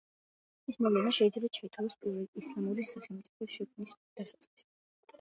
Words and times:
ეს 0.71 0.79
მოვლენა 0.85 1.11
შეიძლება 1.17 1.51
ჩაითვალოს 1.59 1.99
პირველი 2.07 2.43
ისლამური 2.43 2.89
სახელმწიფოს 2.95 3.57
შექმნის 3.61 3.99
დასაწყისად. 4.05 4.71